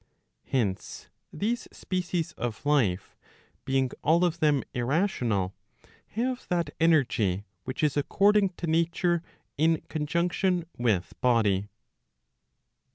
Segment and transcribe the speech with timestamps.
[0.45, 3.15] Hence, these species of life,
[3.65, 5.53] being all of them irrational,
[6.07, 9.21] have that energy which is according to nature
[9.59, 11.67] in conjunction with body.